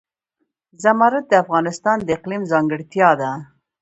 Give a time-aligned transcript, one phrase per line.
[0.83, 3.31] زمرد د افغانستان د اقلیم ځانګړتیا ده.